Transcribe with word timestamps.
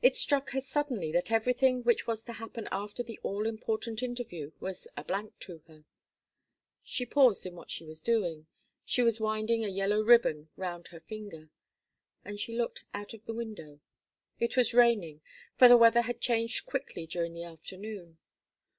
It 0.00 0.16
struck 0.16 0.52
her 0.52 0.62
suddenly 0.62 1.12
that 1.12 1.30
everything 1.30 1.82
which 1.82 2.06
was 2.06 2.24
to 2.24 2.32
happen 2.32 2.70
after 2.72 3.02
the 3.02 3.18
all 3.22 3.46
important 3.46 4.02
interview 4.02 4.52
was 4.60 4.88
a 4.96 5.04
blank 5.04 5.38
to 5.40 5.58
her. 5.68 5.84
She 6.82 7.04
paused 7.04 7.44
in 7.44 7.54
what 7.54 7.70
she 7.70 7.84
was 7.84 8.00
doing 8.00 8.46
she 8.86 9.02
was 9.02 9.20
winding 9.20 9.62
a 9.62 9.68
yellow 9.68 10.00
ribbon 10.00 10.48
round 10.56 10.88
her 10.88 11.00
finger 11.00 11.50
and 12.24 12.40
she 12.40 12.56
looked 12.56 12.84
out 12.94 13.12
of 13.12 13.26
the 13.26 13.34
window. 13.34 13.80
It 14.40 14.56
was 14.56 14.72
raining, 14.72 15.20
for 15.58 15.68
the 15.68 15.76
weather 15.76 16.00
had 16.00 16.22
changed 16.22 16.64
quickly 16.64 17.06
during 17.06 17.34
the 17.34 17.44
afternoon. 17.44 18.16